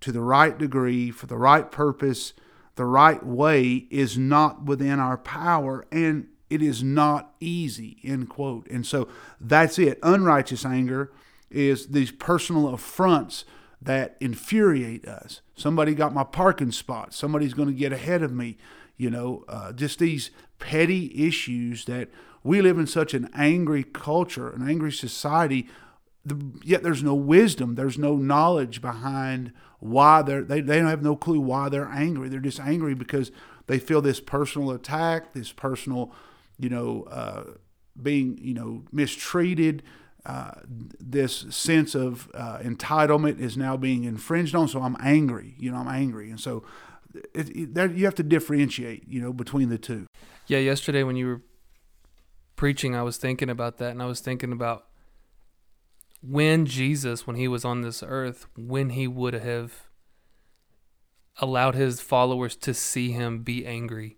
to 0.00 0.12
the 0.12 0.20
right 0.20 0.56
degree, 0.56 1.10
for 1.10 1.26
the 1.26 1.38
right 1.38 1.68
purpose, 1.72 2.34
the 2.76 2.84
right 2.84 3.24
way 3.24 3.88
is 3.90 4.16
not 4.16 4.64
within 4.64 5.00
our 5.00 5.16
power 5.18 5.86
and 5.90 6.28
it 6.48 6.62
is 6.62 6.82
not 6.82 7.34
easy, 7.40 7.98
end 8.04 8.28
quote. 8.28 8.68
And 8.70 8.86
so 8.86 9.08
that's 9.40 9.78
it. 9.78 9.98
Unrighteous 10.02 10.64
anger 10.64 11.12
is 11.50 11.88
these 11.88 12.10
personal 12.10 12.68
affronts 12.68 13.44
that 13.80 14.16
infuriate 14.20 15.06
us. 15.06 15.40
Somebody 15.54 15.94
got 15.94 16.14
my 16.14 16.24
parking 16.24 16.72
spot. 16.72 17.12
Somebody's 17.14 17.54
going 17.54 17.68
to 17.68 17.74
get 17.74 17.92
ahead 17.92 18.22
of 18.22 18.32
me. 18.32 18.56
You 18.96 19.10
know, 19.10 19.44
uh, 19.48 19.72
just 19.72 19.98
these 19.98 20.30
petty 20.58 21.26
issues 21.26 21.84
that 21.84 22.08
we 22.42 22.62
live 22.62 22.78
in 22.78 22.86
such 22.86 23.12
an 23.12 23.28
angry 23.34 23.82
culture, 23.82 24.50
an 24.50 24.66
angry 24.68 24.92
society, 24.92 25.68
yet 26.64 26.82
there's 26.82 27.02
no 27.02 27.14
wisdom, 27.14 27.74
there's 27.74 27.98
no 27.98 28.16
knowledge 28.16 28.80
behind 28.80 29.52
why 29.80 30.22
they're, 30.22 30.42
they, 30.42 30.60
they 30.60 30.78
don't 30.78 30.88
have 30.88 31.02
no 31.02 31.16
clue 31.16 31.40
why 31.40 31.68
they're 31.68 31.88
angry. 31.88 32.28
They're 32.28 32.40
just 32.40 32.60
angry 32.60 32.94
because 32.94 33.30
they 33.66 33.78
feel 33.78 34.00
this 34.00 34.20
personal 34.20 34.70
attack, 34.70 35.34
this 35.34 35.52
personal, 35.52 36.12
you 36.58 36.68
know, 36.68 37.04
uh, 37.04 37.44
being, 38.00 38.38
you 38.40 38.54
know, 38.54 38.84
mistreated. 38.92 39.82
Uh, 40.24 40.50
this 40.66 41.46
sense 41.50 41.94
of 41.94 42.28
uh, 42.34 42.58
entitlement 42.58 43.38
is 43.38 43.56
now 43.56 43.76
being 43.76 44.02
infringed 44.02 44.56
on. 44.56 44.66
So 44.66 44.82
I'm 44.82 44.96
angry. 45.00 45.54
You 45.56 45.70
know, 45.70 45.76
I'm 45.76 45.88
angry, 45.88 46.30
and 46.30 46.40
so 46.40 46.64
it, 47.32 47.48
it, 47.56 47.74
that, 47.74 47.96
you 47.96 48.04
have 48.06 48.16
to 48.16 48.24
differentiate. 48.24 49.06
You 49.06 49.20
know, 49.20 49.32
between 49.32 49.68
the 49.68 49.78
two. 49.78 50.06
Yeah. 50.48 50.58
Yesterday 50.58 51.04
when 51.04 51.14
you 51.14 51.26
were 51.26 51.42
preaching, 52.56 52.96
I 52.96 53.02
was 53.02 53.18
thinking 53.18 53.48
about 53.48 53.78
that, 53.78 53.92
and 53.92 54.02
I 54.02 54.06
was 54.06 54.18
thinking 54.18 54.50
about 54.50 54.86
when 56.20 56.66
Jesus, 56.66 57.26
when 57.26 57.36
he 57.36 57.46
was 57.46 57.64
on 57.64 57.82
this 57.82 58.02
earth, 58.02 58.46
when 58.56 58.90
he 58.90 59.06
would 59.06 59.34
have 59.34 59.88
allowed 61.38 61.74
his 61.74 62.00
followers 62.00 62.56
to 62.56 62.74
see 62.74 63.12
him 63.12 63.40
be 63.40 63.66
angry. 63.66 64.16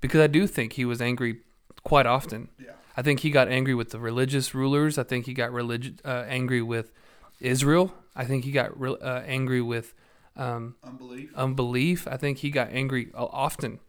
Because 0.00 0.20
I 0.20 0.26
do 0.26 0.46
think 0.46 0.74
he 0.74 0.84
was 0.84 1.00
angry 1.00 1.40
quite 1.84 2.06
often. 2.06 2.48
Yeah. 2.58 2.72
I 2.96 3.02
think 3.02 3.20
he 3.20 3.30
got 3.30 3.48
angry 3.48 3.74
with 3.74 3.90
the 3.90 3.98
religious 3.98 4.54
rulers. 4.54 4.98
I 4.98 5.02
think 5.02 5.26
he 5.26 5.34
got 5.34 5.52
relig- 5.52 6.00
uh, 6.04 6.24
angry 6.28 6.62
with 6.62 6.92
Israel. 7.40 7.94
I 8.14 8.24
think 8.24 8.44
he 8.44 8.52
got 8.52 8.78
re- 8.78 8.96
uh, 9.00 9.20
angry 9.20 9.62
with 9.62 9.94
um, 10.36 10.76
Unbelief. 10.84 11.30
unbelief. 11.34 12.06
I 12.06 12.16
think 12.16 12.38
he 12.38 12.50
got 12.50 12.68
angry 12.70 13.10
often. 13.14 13.80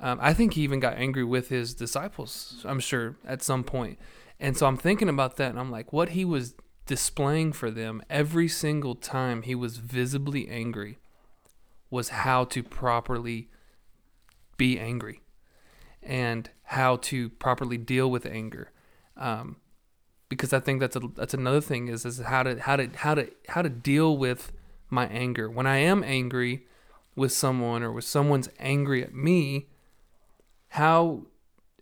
Um, 0.00 0.18
I 0.22 0.32
think 0.32 0.54
he 0.54 0.62
even 0.62 0.80
got 0.80 0.94
angry 0.94 1.24
with 1.24 1.48
his 1.48 1.74
disciples, 1.74 2.64
I'm 2.64 2.80
sure, 2.80 3.16
at 3.26 3.42
some 3.42 3.64
point. 3.64 3.98
And 4.38 4.56
so 4.56 4.66
I'm 4.66 4.76
thinking 4.76 5.08
about 5.08 5.36
that, 5.36 5.50
and 5.50 5.58
I'm 5.58 5.70
like, 5.70 5.92
what 5.92 6.10
he 6.10 6.24
was 6.24 6.54
displaying 6.86 7.52
for 7.52 7.70
them 7.70 8.02
every 8.08 8.48
single 8.48 8.94
time 8.94 9.42
he 9.42 9.54
was 9.54 9.76
visibly 9.78 10.48
angry 10.48 10.98
was 11.90 12.10
how 12.10 12.44
to 12.44 12.62
properly 12.62 13.48
be 14.56 14.78
angry 14.78 15.20
and 16.02 16.50
how 16.64 16.96
to 16.96 17.30
properly 17.30 17.78
deal 17.78 18.10
with 18.10 18.26
anger. 18.26 18.70
Um, 19.16 19.56
because 20.28 20.52
I 20.52 20.60
think 20.60 20.80
that's 20.80 20.96
a 20.96 21.00
that's 21.16 21.34
another 21.34 21.60
thing 21.60 21.88
is 21.88 22.04
is 22.04 22.18
how 22.18 22.42
to 22.42 22.60
how 22.60 22.76
to 22.76 22.88
how 22.96 23.14
to 23.14 23.30
how 23.48 23.62
to 23.62 23.68
deal 23.68 24.16
with 24.16 24.52
my 24.90 25.06
anger 25.06 25.50
when 25.50 25.66
I 25.66 25.78
am 25.78 26.04
angry 26.04 26.66
with 27.16 27.32
someone 27.32 27.82
or 27.82 27.92
with 27.92 28.04
someone's 28.04 28.48
angry 28.58 29.02
at 29.02 29.14
me. 29.14 29.66
How 30.70 31.22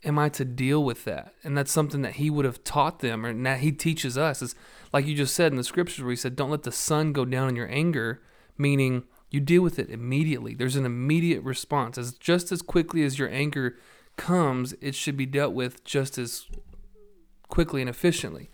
am 0.04 0.18
I 0.18 0.28
to 0.30 0.44
deal 0.44 0.82
with 0.82 1.04
that? 1.04 1.34
And 1.42 1.58
that's 1.58 1.72
something 1.72 2.02
that 2.02 2.14
he 2.14 2.30
would 2.30 2.44
have 2.44 2.62
taught 2.64 3.00
them, 3.00 3.26
or 3.26 3.34
that 3.42 3.60
he 3.60 3.72
teaches 3.72 4.16
us. 4.16 4.40
Is 4.42 4.54
like 4.92 5.06
you 5.06 5.14
just 5.14 5.34
said 5.34 5.52
in 5.52 5.56
the 5.56 5.64
scriptures 5.64 6.02
where 6.02 6.12
he 6.12 6.16
said, 6.16 6.36
"Don't 6.36 6.50
let 6.50 6.62
the 6.62 6.72
sun 6.72 7.12
go 7.12 7.24
down 7.24 7.48
in 7.48 7.56
your 7.56 7.70
anger," 7.70 8.22
meaning 8.56 9.04
you 9.30 9.40
deal 9.40 9.62
with 9.62 9.78
it 9.78 9.90
immediately. 9.90 10.54
There's 10.54 10.76
an 10.76 10.86
immediate 10.86 11.42
response. 11.42 11.98
As 11.98 12.12
just 12.12 12.52
as 12.52 12.62
quickly 12.62 13.02
as 13.02 13.18
your 13.18 13.28
anger 13.28 13.76
comes, 14.16 14.74
it 14.80 14.94
should 14.94 15.16
be 15.16 15.26
dealt 15.26 15.52
with 15.52 15.84
just 15.84 16.18
as 16.18 16.46
quickly 17.48 17.80
and 17.80 17.90
efficiently. 17.90 18.50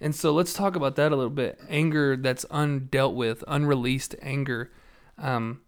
And 0.00 0.14
so 0.14 0.32
let's 0.32 0.54
talk 0.54 0.76
about 0.76 0.96
that 0.96 1.12
a 1.12 1.16
little 1.16 1.30
bit. 1.30 1.58
Anger 1.68 2.16
that's 2.16 2.44
undealt 2.46 3.14
with, 3.14 3.42
unreleased 3.48 4.14
anger, 4.22 4.70
um, 5.18 5.62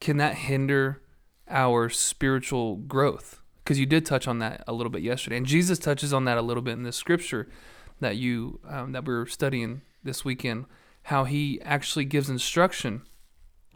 can 0.00 0.16
that 0.18 0.34
hinder 0.34 1.02
our 1.48 1.88
spiritual 1.88 2.76
growth? 2.76 3.40
Because 3.62 3.78
you 3.78 3.86
did 3.86 4.06
touch 4.06 4.28
on 4.28 4.38
that 4.38 4.64
a 4.66 4.72
little 4.72 4.90
bit 4.90 5.02
yesterday, 5.02 5.36
and 5.36 5.46
Jesus 5.46 5.78
touches 5.78 6.12
on 6.12 6.24
that 6.24 6.38
a 6.38 6.42
little 6.42 6.62
bit 6.62 6.72
in 6.72 6.82
the 6.82 6.92
scripture 6.92 7.48
that 8.00 8.16
you 8.16 8.60
um, 8.68 8.92
that 8.92 9.04
we're 9.04 9.26
studying 9.26 9.82
this 10.02 10.24
weekend. 10.24 10.66
How 11.04 11.24
he 11.24 11.60
actually 11.62 12.04
gives 12.04 12.28
instruction 12.28 13.02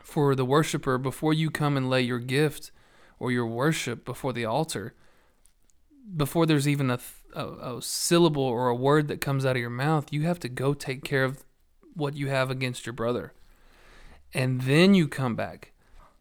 for 0.00 0.34
the 0.34 0.44
worshiper 0.44 0.98
before 0.98 1.32
you 1.32 1.50
come 1.50 1.76
and 1.76 1.90
lay 1.90 2.02
your 2.02 2.18
gift 2.18 2.70
or 3.18 3.32
your 3.32 3.46
worship 3.46 4.04
before 4.04 4.32
the 4.32 4.44
altar. 4.44 4.94
Before 6.14 6.46
there's 6.46 6.68
even 6.68 6.90
a 6.90 6.98
a, 7.36 7.76
a, 7.76 7.82
syllable 7.82 8.42
or 8.42 8.68
a 8.68 8.74
word 8.74 9.08
that 9.08 9.20
comes 9.20 9.44
out 9.44 9.56
of 9.56 9.60
your 9.60 9.70
mouth, 9.70 10.12
you 10.12 10.22
have 10.22 10.40
to 10.40 10.48
go 10.48 10.74
take 10.74 11.04
care 11.04 11.24
of 11.24 11.44
what 11.94 12.16
you 12.16 12.28
have 12.28 12.50
against 12.50 12.86
your 12.86 12.92
brother. 12.92 13.32
And 14.34 14.62
then 14.62 14.94
you 14.94 15.06
come 15.06 15.36
back. 15.36 15.72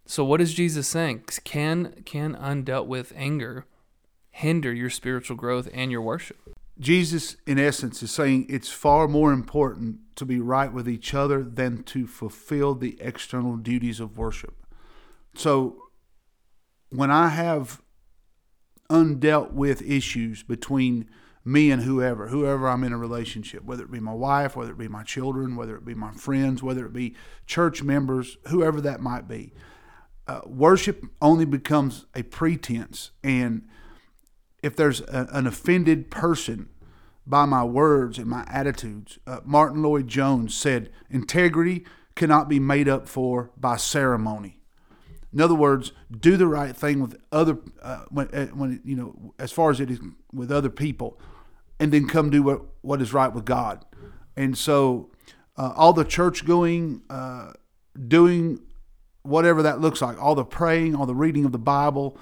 So 0.05 0.23
what 0.23 0.41
is 0.41 0.53
Jesus 0.53 0.87
saying? 0.87 1.23
Can 1.43 2.03
can 2.05 2.35
undealt 2.35 2.85
with 2.85 3.11
anger 3.15 3.65
hinder 4.29 4.73
your 4.73 4.89
spiritual 4.89 5.35
growth 5.35 5.67
and 5.73 5.91
your 5.91 6.01
worship? 6.01 6.37
Jesus 6.77 7.37
in 7.47 7.57
essence 7.57 8.03
is 8.03 8.11
saying 8.11 8.45
it's 8.49 8.69
far 8.69 9.07
more 9.07 9.31
important 9.31 9.99
to 10.17 10.25
be 10.25 10.39
right 10.39 10.71
with 10.71 10.87
each 10.87 11.13
other 11.13 11.41
than 11.41 11.83
to 11.83 12.05
fulfill 12.05 12.75
the 12.75 12.97
external 13.01 13.55
duties 13.55 13.99
of 13.99 14.17
worship. 14.17 14.53
So 15.33 15.83
when 16.89 17.09
I 17.09 17.29
have 17.29 17.81
undealt 18.89 19.51
with 19.51 19.81
issues 19.81 20.43
between 20.43 21.09
me 21.43 21.69
and 21.69 21.83
whoever, 21.83 22.27
whoever 22.29 22.67
I'm 22.67 22.83
in 22.83 22.91
a 22.91 22.97
relationship, 22.97 23.63
whether 23.63 23.83
it 23.83 23.91
be 23.91 23.99
my 23.99 24.13
wife, 24.13 24.55
whether 24.55 24.71
it 24.71 24.79
be 24.79 24.87
my 24.87 25.03
children, 25.03 25.55
whether 25.55 25.75
it 25.75 25.85
be 25.85 25.93
my 25.93 26.11
friends, 26.11 26.63
whether 26.63 26.85
it 26.85 26.93
be 26.93 27.15
church 27.45 27.83
members, 27.83 28.37
whoever 28.47 28.81
that 28.81 28.99
might 28.99 29.27
be. 29.27 29.53
Uh, 30.27 30.41
worship 30.45 31.05
only 31.21 31.45
becomes 31.45 32.07
a 32.15 32.23
pretense. 32.23 33.11
And 33.23 33.67
if 34.63 34.75
there's 34.75 35.01
a, 35.01 35.27
an 35.31 35.45
offended 35.45 36.09
person 36.09 36.69
by 37.27 37.45
my 37.45 37.63
words 37.63 38.17
and 38.17 38.27
my 38.27 38.43
attitudes, 38.47 39.19
uh, 39.27 39.41
Martyn 39.45 39.83
Lloyd-Jones 39.83 40.55
said, 40.55 40.91
integrity 41.11 41.85
cannot 42.15 42.49
be 42.49 42.59
made 42.59 42.89
up 42.89 43.07
for 43.07 43.51
by 43.55 43.77
ceremony. 43.77 44.61
In 45.35 45.41
other 45.41 45.53
words, 45.53 45.91
do 46.17 46.37
the 46.37 46.47
right 46.47 46.73
thing 46.73 47.01
with 47.01 47.21
other 47.29 47.57
uh, 47.81 48.05
when 48.09 48.29
uh, 48.33 48.47
when 48.47 48.79
you 48.85 48.95
know 48.95 49.33
as 49.37 49.51
far 49.51 49.69
as 49.69 49.81
it 49.81 49.91
is 49.91 49.99
with 50.31 50.49
other 50.49 50.69
people, 50.69 51.19
and 51.77 51.91
then 51.91 52.07
come 52.07 52.29
do 52.29 52.41
what 52.41 52.61
what 52.81 53.01
is 53.01 53.11
right 53.11 53.33
with 53.33 53.43
God. 53.43 53.83
And 54.37 54.57
so, 54.57 55.11
uh, 55.57 55.73
all 55.75 55.91
the 55.91 56.05
church 56.05 56.45
going, 56.45 57.01
uh, 57.09 57.51
doing 58.07 58.61
whatever 59.23 59.61
that 59.61 59.81
looks 59.81 60.01
like, 60.01 60.21
all 60.21 60.35
the 60.35 60.45
praying, 60.45 60.95
all 60.95 61.05
the 61.05 61.13
reading 61.15 61.43
of 61.43 61.51
the 61.51 61.59
Bible, 61.59 62.17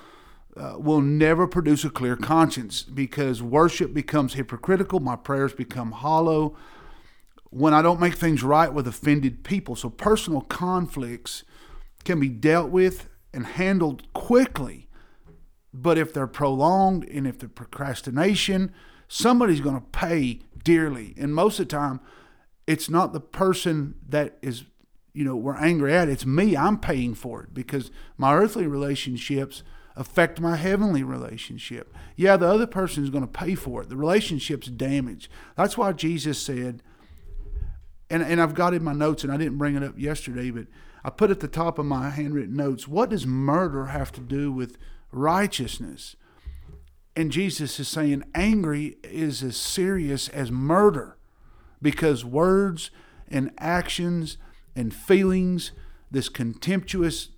uh, 0.57 0.77
will 0.79 1.01
never 1.01 1.45
produce 1.45 1.83
a 1.83 1.91
clear 1.91 2.15
conscience 2.15 2.81
because 2.81 3.43
worship 3.43 3.93
becomes 3.93 4.33
hypocritical. 4.33 4.99
My 4.99 5.17
prayers 5.17 5.53
become 5.53 5.91
hollow 5.91 6.57
when 7.51 7.75
I 7.75 7.83
don't 7.83 7.99
make 7.99 8.15
things 8.15 8.41
right 8.41 8.73
with 8.73 8.87
offended 8.87 9.43
people. 9.43 9.75
So 9.75 9.91
personal 9.91 10.41
conflicts 10.41 11.43
can 12.03 12.19
be 12.19 12.29
dealt 12.29 12.69
with 12.69 13.07
and 13.33 13.45
handled 13.45 14.11
quickly. 14.13 14.87
But 15.73 15.97
if 15.97 16.13
they're 16.13 16.27
prolonged 16.27 17.05
and 17.05 17.25
if 17.25 17.39
they're 17.39 17.49
procrastination, 17.49 18.71
somebody's 19.07 19.61
going 19.61 19.75
to 19.75 19.87
pay 19.87 20.41
dearly. 20.63 21.13
And 21.17 21.33
most 21.33 21.59
of 21.59 21.67
the 21.67 21.75
time, 21.75 21.99
it's 22.67 22.89
not 22.89 23.11
the 23.11 23.19
person 23.19 23.95
that 24.07 24.37
is, 24.41 24.63
you 25.13 25.25
know, 25.25 25.35
we're 25.35 25.57
angry 25.57 25.93
at. 25.93 26.09
It's 26.09 26.25
me. 26.25 26.55
I'm 26.55 26.79
paying 26.79 27.15
for 27.15 27.43
it 27.43 27.53
because 27.53 27.91
my 28.17 28.35
earthly 28.35 28.67
relationships 28.67 29.63
affect 29.95 30.39
my 30.39 30.55
heavenly 30.55 31.03
relationship. 31.03 31.93
Yeah, 32.15 32.37
the 32.37 32.47
other 32.47 32.67
person 32.67 33.03
is 33.03 33.09
going 33.09 33.23
to 33.23 33.27
pay 33.27 33.55
for 33.55 33.81
it. 33.81 33.89
The 33.89 33.97
relationship's 33.97 34.67
damaged. 34.67 35.27
That's 35.55 35.77
why 35.77 35.91
Jesus 35.93 36.39
said, 36.39 36.81
and, 38.09 38.23
and 38.23 38.41
I've 38.41 38.53
got 38.53 38.73
in 38.73 38.83
my 38.83 38.93
notes, 38.93 39.23
and 39.23 39.31
I 39.31 39.37
didn't 39.37 39.57
bring 39.57 39.75
it 39.75 39.83
up 39.83 39.97
yesterday, 39.97 40.51
but 40.51 40.67
I 41.03 41.09
put 41.09 41.31
at 41.31 41.39
the 41.41 41.47
top 41.47 41.77
of 41.77 41.85
my 41.85 42.09
handwritten 42.09 42.55
notes, 42.55 42.87
what 42.87 43.09
does 43.09 43.27
murder 43.27 43.87
have 43.87 44.11
to 44.13 44.21
do 44.21 44.51
with 44.51 44.77
righteousness? 45.11 46.15
And 47.15 47.31
Jesus 47.31 47.79
is 47.79 47.87
saying 47.87 48.23
angry 48.33 48.97
is 49.03 49.43
as 49.43 49.57
serious 49.57 50.29
as 50.29 50.51
murder 50.51 51.17
because 51.81 52.25
words 52.25 52.89
and 53.27 53.51
actions 53.59 54.37
and 54.75 54.93
feelings, 54.93 55.71
this 56.09 56.29
contemptuous, 56.29 57.29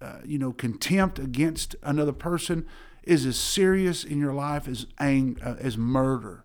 uh, 0.00 0.20
you 0.24 0.38
know, 0.38 0.52
contempt 0.52 1.18
against 1.18 1.76
another 1.82 2.12
person 2.12 2.64
is 3.02 3.26
as 3.26 3.38
serious 3.38 4.04
in 4.04 4.18
your 4.18 4.32
life 4.32 4.68
as 4.68 4.86
ang- 4.98 5.38
uh, 5.42 5.56
as 5.58 5.76
murder. 5.76 6.44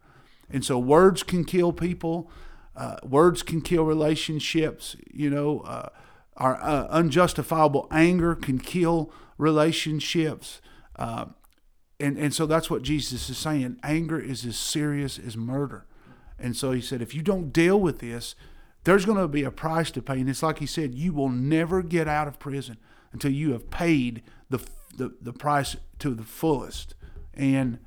And 0.50 0.66
so 0.66 0.78
words 0.80 1.24
can 1.24 1.46
kill 1.46 1.72
people. 1.72 2.30
Uh, 2.76 2.98
words 3.04 3.44
can 3.44 3.62
kill 3.62 3.86
relationships. 3.86 4.96
You 5.14 5.30
know, 5.30 5.60
uh, 5.62 5.90
our 6.38 6.62
uh, 6.62 6.88
unjustifiable 6.90 7.88
anger 7.92 8.36
can 8.36 8.60
kill 8.60 9.12
relationships. 9.38 10.62
Uh, 10.96 11.26
and, 12.00 12.18
and 12.18 12.34
so 12.34 12.46
that's 12.46 12.70
what 12.70 12.82
Jesus 12.82 13.30
is 13.30 13.38
saying. 13.38 13.78
Anger 13.84 14.20
is 14.20 14.46
as 14.46 14.58
serious 14.58 15.18
as 15.18 15.38
murder. 15.38 15.86
And 16.38 16.56
so 16.56 16.72
he 16.72 16.82
said, 16.82 17.02
if 17.02 17.16
you 17.16 17.22
don't 17.22 17.54
deal 17.54 17.80
with 17.80 18.00
this, 18.00 18.36
there's 18.84 19.06
going 19.06 19.18
to 19.18 19.28
be 19.28 19.44
a 19.44 19.52
price 19.52 19.92
to 19.92 20.02
pay. 20.02 20.20
And 20.20 20.30
it's 20.30 20.44
like 20.44 20.60
he 20.60 20.66
said, 20.66 20.94
you 20.94 21.14
will 21.14 21.30
never 21.30 21.82
get 21.82 22.08
out 22.08 22.28
of 22.28 22.40
prison 22.40 22.78
until 23.14 23.32
you 23.32 23.54
have 23.54 23.70
paid 23.70 24.22
the, 24.50 24.60
the, 24.98 25.16
the 25.22 25.34
price 25.34 25.78
to 26.00 26.14
the 26.14 26.24
fullest. 26.24 26.96
And 27.34 27.80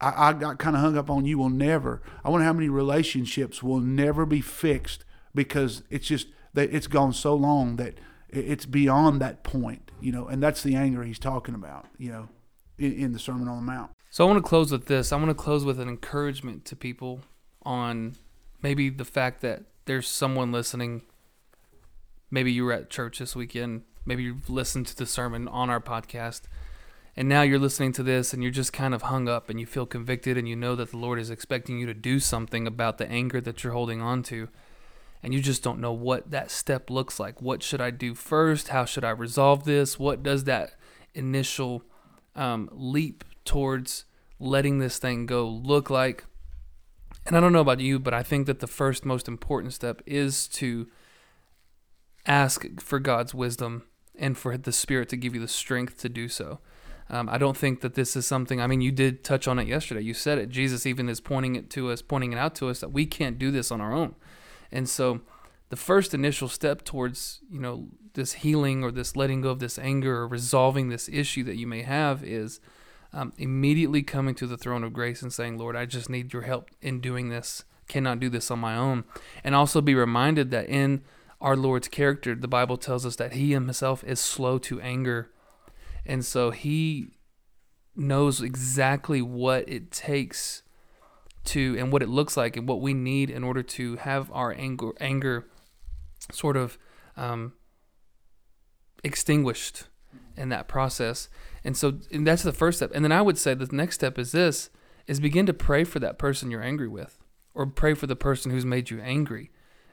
I, 0.00 0.28
I 0.28 0.32
got 0.32 0.58
kind 0.58 0.74
of 0.74 0.82
hung 0.82 0.98
up 0.98 1.08
on 1.08 1.24
you 1.24 1.38
will 1.38 1.48
never. 1.48 2.02
I 2.24 2.30
wonder 2.30 2.44
how 2.44 2.52
many 2.52 2.68
relationships 2.68 3.62
will 3.62 3.80
never 3.80 4.26
be 4.26 4.40
fixed 4.40 5.04
because 5.34 5.82
it's 5.90 6.06
just 6.06 6.26
that 6.54 6.74
it's 6.74 6.86
gone 6.86 7.12
so 7.12 7.34
long 7.34 7.76
that 7.76 7.98
it's 8.30 8.66
beyond 8.66 9.20
that 9.20 9.44
point, 9.44 9.90
you 10.00 10.10
know, 10.10 10.26
and 10.26 10.42
that's 10.42 10.62
the 10.62 10.74
anger 10.74 11.04
he's 11.04 11.18
talking 11.18 11.54
about, 11.54 11.86
you 11.98 12.10
know, 12.10 12.28
in, 12.78 12.92
in 12.92 13.12
the 13.12 13.18
Sermon 13.18 13.48
on 13.48 13.56
the 13.56 13.72
Mount. 13.72 13.90
So 14.10 14.24
I 14.24 14.30
want 14.30 14.42
to 14.42 14.48
close 14.48 14.72
with 14.72 14.86
this. 14.86 15.12
I 15.12 15.16
want 15.16 15.28
to 15.28 15.34
close 15.34 15.64
with 15.64 15.80
an 15.80 15.88
encouragement 15.88 16.64
to 16.66 16.76
people 16.76 17.20
on 17.62 18.16
maybe 18.62 18.88
the 18.88 19.04
fact 19.04 19.40
that 19.42 19.64
there's 19.86 20.08
someone 20.08 20.52
listening. 20.52 21.02
Maybe 22.30 22.52
you 22.52 22.64
were 22.64 22.72
at 22.72 22.90
church 22.90 23.18
this 23.18 23.36
weekend. 23.36 23.82
Maybe 24.04 24.22
you've 24.22 24.50
listened 24.50 24.86
to 24.88 24.96
the 24.96 25.06
sermon 25.06 25.48
on 25.48 25.70
our 25.70 25.80
podcast. 25.80 26.42
And 27.16 27.28
now 27.28 27.42
you're 27.42 27.60
listening 27.60 27.92
to 27.92 28.02
this 28.02 28.32
and 28.32 28.42
you're 28.42 28.52
just 28.52 28.72
kind 28.72 28.92
of 28.92 29.02
hung 29.02 29.28
up 29.28 29.48
and 29.48 29.60
you 29.60 29.66
feel 29.66 29.86
convicted 29.86 30.36
and 30.36 30.48
you 30.48 30.56
know 30.56 30.74
that 30.74 30.90
the 30.90 30.96
Lord 30.96 31.20
is 31.20 31.30
expecting 31.30 31.78
you 31.78 31.86
to 31.86 31.94
do 31.94 32.18
something 32.18 32.66
about 32.66 32.98
the 32.98 33.08
anger 33.08 33.40
that 33.40 33.62
you're 33.62 33.72
holding 33.72 34.00
on 34.00 34.24
to 34.24 34.48
and 35.24 35.32
you 35.32 35.40
just 35.40 35.62
don't 35.62 35.80
know 35.80 35.92
what 35.92 36.30
that 36.32 36.50
step 36.50 36.90
looks 36.90 37.18
like. 37.18 37.40
What 37.40 37.62
should 37.62 37.80
I 37.80 37.90
do 37.90 38.14
first? 38.14 38.68
How 38.68 38.84
should 38.84 39.04
I 39.04 39.10
resolve 39.10 39.64
this? 39.64 39.98
What 39.98 40.22
does 40.22 40.44
that 40.44 40.74
initial 41.14 41.82
um, 42.36 42.68
leap 42.70 43.24
towards 43.42 44.04
letting 44.38 44.80
this 44.80 44.98
thing 44.98 45.24
go 45.24 45.48
look 45.48 45.88
like? 45.88 46.26
And 47.24 47.34
I 47.34 47.40
don't 47.40 47.54
know 47.54 47.62
about 47.62 47.80
you, 47.80 47.98
but 47.98 48.12
I 48.12 48.22
think 48.22 48.46
that 48.46 48.60
the 48.60 48.66
first 48.66 49.06
most 49.06 49.26
important 49.26 49.72
step 49.72 50.02
is 50.04 50.46
to 50.48 50.88
ask 52.26 52.66
for 52.78 52.98
God's 52.98 53.32
wisdom 53.32 53.84
and 54.14 54.36
for 54.36 54.58
the 54.58 54.72
Spirit 54.72 55.08
to 55.08 55.16
give 55.16 55.34
you 55.34 55.40
the 55.40 55.48
strength 55.48 55.96
to 56.02 56.10
do 56.10 56.28
so. 56.28 56.58
Um, 57.08 57.30
I 57.30 57.38
don't 57.38 57.56
think 57.56 57.80
that 57.80 57.94
this 57.94 58.14
is 58.14 58.26
something. 58.26 58.60
I 58.60 58.66
mean, 58.66 58.82
you 58.82 58.92
did 58.92 59.24
touch 59.24 59.48
on 59.48 59.58
it 59.58 59.68
yesterday. 59.68 60.02
You 60.02 60.12
said 60.12 60.36
it. 60.36 60.50
Jesus 60.50 60.84
even 60.84 61.08
is 61.08 61.22
pointing 61.22 61.56
it 61.56 61.70
to 61.70 61.90
us, 61.90 62.02
pointing 62.02 62.34
it 62.34 62.38
out 62.38 62.54
to 62.56 62.68
us 62.68 62.80
that 62.80 62.92
we 62.92 63.06
can't 63.06 63.38
do 63.38 63.50
this 63.50 63.70
on 63.70 63.80
our 63.80 63.94
own. 63.94 64.16
And 64.74 64.88
so, 64.88 65.20
the 65.70 65.76
first 65.76 66.12
initial 66.12 66.48
step 66.48 66.84
towards 66.84 67.40
you 67.50 67.60
know 67.60 67.88
this 68.12 68.34
healing 68.34 68.84
or 68.84 68.90
this 68.90 69.16
letting 69.16 69.40
go 69.40 69.50
of 69.50 69.58
this 69.58 69.78
anger 69.78 70.16
or 70.18 70.28
resolving 70.28 70.88
this 70.88 71.08
issue 71.08 71.42
that 71.44 71.56
you 71.56 71.66
may 71.66 71.82
have 71.82 72.22
is 72.22 72.60
um, 73.12 73.32
immediately 73.38 74.02
coming 74.02 74.34
to 74.34 74.46
the 74.46 74.58
throne 74.58 74.84
of 74.84 74.92
grace 74.92 75.22
and 75.22 75.32
saying, 75.32 75.58
Lord, 75.58 75.76
I 75.76 75.86
just 75.86 76.10
need 76.10 76.32
your 76.32 76.42
help 76.42 76.70
in 76.82 77.00
doing 77.00 77.28
this. 77.28 77.64
Cannot 77.88 78.20
do 78.20 78.28
this 78.28 78.50
on 78.50 78.58
my 78.58 78.76
own. 78.76 79.04
And 79.42 79.54
also 79.54 79.80
be 79.80 79.94
reminded 79.94 80.50
that 80.50 80.68
in 80.68 81.02
our 81.40 81.56
Lord's 81.56 81.88
character, 81.88 82.34
the 82.34 82.48
Bible 82.48 82.76
tells 82.76 83.04
us 83.04 83.16
that 83.16 83.32
He 83.32 83.52
Himself 83.52 84.04
is 84.04 84.20
slow 84.20 84.58
to 84.58 84.80
anger 84.80 85.30
and 86.06 86.24
so 86.24 86.50
he 86.50 87.08
knows 87.96 88.40
exactly 88.40 89.22
what 89.22 89.68
it 89.68 89.90
takes 89.90 90.62
to 91.44 91.76
and 91.78 91.92
what 91.92 92.02
it 92.02 92.08
looks 92.08 92.36
like 92.36 92.56
and 92.56 92.68
what 92.68 92.80
we 92.80 92.94
need 92.94 93.30
in 93.30 93.44
order 93.44 93.62
to 93.62 93.96
have 93.96 94.30
our 94.32 94.52
anger 94.52 94.92
anger 95.00 95.46
sort 96.32 96.56
of 96.56 96.78
um, 97.16 97.52
extinguished 99.02 99.84
in 100.36 100.48
that 100.48 100.68
process. 100.68 101.28
And 101.62 101.76
so 101.76 101.98
and 102.10 102.26
that's 102.26 102.42
the 102.42 102.52
first 102.52 102.78
step. 102.78 102.90
And 102.94 103.04
then 103.04 103.12
I 103.12 103.22
would 103.22 103.38
say 103.38 103.54
the 103.54 103.68
next 103.72 103.96
step 103.96 104.18
is 104.18 104.32
this 104.32 104.70
is 105.06 105.20
begin 105.20 105.46
to 105.46 105.54
pray 105.54 105.84
for 105.84 105.98
that 106.00 106.18
person 106.18 106.50
you're 106.50 106.62
angry 106.62 106.88
with 106.88 107.18
or 107.54 107.66
pray 107.66 107.94
for 107.94 108.06
the 108.06 108.16
person 108.16 108.50
who's 108.50 108.64
made 108.64 108.90
you 108.90 109.00
angry. 109.00 109.50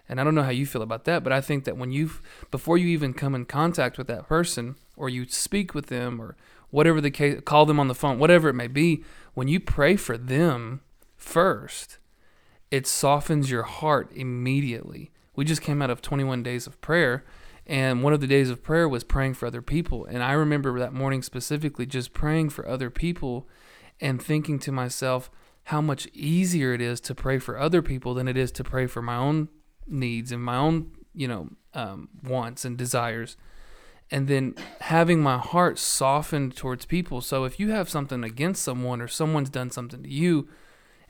And 0.09 0.19
I 0.19 0.23
don't 0.23 0.35
know 0.35 0.43
how 0.43 0.49
you 0.49 0.65
feel 0.65 0.81
about 0.81 1.05
that, 1.05 1.23
but 1.23 1.31
I 1.31 1.41
think 1.41 1.63
that 1.65 1.77
when 1.77 1.91
you 1.91 2.11
before 2.49 2.77
you 2.77 2.87
even 2.87 3.13
come 3.13 3.35
in 3.35 3.45
contact 3.45 3.97
with 3.97 4.07
that 4.07 4.27
person 4.27 4.75
or 4.95 5.09
you 5.09 5.25
speak 5.27 5.73
with 5.73 5.87
them 5.87 6.21
or 6.21 6.35
whatever 6.69 6.99
the 6.99 7.11
case, 7.11 7.41
call 7.45 7.65
them 7.65 7.79
on 7.79 7.87
the 7.87 7.95
phone, 7.95 8.19
whatever 8.19 8.49
it 8.49 8.53
may 8.53 8.67
be, 8.67 9.03
when 9.33 9.47
you 9.47 9.59
pray 9.59 9.95
for 9.95 10.17
them 10.17 10.81
first, 11.21 11.99
it 12.71 12.87
softens 12.87 13.51
your 13.51 13.63
heart 13.63 14.11
immediately. 14.13 15.11
We 15.35 15.45
just 15.45 15.61
came 15.61 15.81
out 15.81 15.89
of 15.89 16.01
21 16.01 16.43
days 16.43 16.67
of 16.67 16.81
prayer, 16.81 17.23
and 17.65 18.03
one 18.03 18.13
of 18.13 18.21
the 18.21 18.27
days 18.27 18.49
of 18.49 18.63
prayer 18.63 18.89
was 18.89 19.03
praying 19.03 19.35
for 19.35 19.45
other 19.45 19.61
people. 19.61 20.05
And 20.05 20.23
I 20.23 20.33
remember 20.33 20.77
that 20.79 20.93
morning 20.93 21.21
specifically 21.21 21.85
just 21.85 22.13
praying 22.13 22.49
for 22.49 22.67
other 22.67 22.89
people 22.89 23.47
and 23.99 24.21
thinking 24.21 24.59
to 24.59 24.71
myself 24.71 25.29
how 25.65 25.79
much 25.79 26.07
easier 26.13 26.73
it 26.73 26.81
is 26.81 26.99
to 27.01 27.13
pray 27.13 27.37
for 27.37 27.57
other 27.57 27.81
people 27.81 28.13
than 28.13 28.27
it 28.27 28.35
is 28.35 28.51
to 28.53 28.63
pray 28.63 28.87
for 28.87 29.01
my 29.01 29.15
own 29.15 29.47
needs 29.87 30.31
and 30.31 30.43
my 30.43 30.57
own, 30.57 30.91
you 31.13 31.27
know, 31.27 31.49
um, 31.73 32.09
wants 32.23 32.65
and 32.65 32.77
desires 32.77 33.37
and 34.11 34.27
then 34.27 34.53
having 34.81 35.21
my 35.21 35.37
heart 35.37 35.79
softened 35.79 36.55
towards 36.55 36.85
people. 36.85 37.21
So 37.21 37.45
if 37.45 37.59
you 37.59 37.69
have 37.69 37.89
something 37.89 38.23
against 38.23 38.61
someone 38.61 39.01
or 39.01 39.07
someone's 39.07 39.49
done 39.49 39.71
something 39.71 40.03
to 40.03 40.09
you 40.09 40.49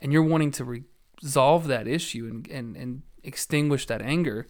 and 0.02 0.12
you're 0.12 0.24
wanting 0.24 0.52
to 0.52 0.84
resolve 1.22 1.68
that 1.68 1.88
issue 1.88 2.28
and, 2.30 2.48
and, 2.48 2.76
and 2.76 3.02
extinguish 3.24 3.86
that 3.88 4.02
anger, 4.02 4.48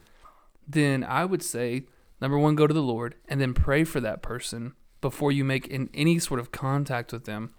then 0.68 1.04
I 1.04 1.26
would 1.26 1.44
say 1.44 1.84
number 2.22 2.38
one, 2.38 2.56
go 2.56 2.68
to 2.68 2.74
the 2.74 2.82
Lord 2.82 3.16
and 3.28 3.42
then 3.42 3.54
pray 3.54 3.84
for 3.84 4.00
that 4.00 4.22
person 4.22 4.74
before 5.02 5.32
you 5.32 5.44
make 5.44 5.68
in 5.68 5.90
any 5.94 6.20
sort 6.20 6.40
of 6.40 6.52
contact 6.52 7.12
with 7.12 7.26
them. 7.26 7.54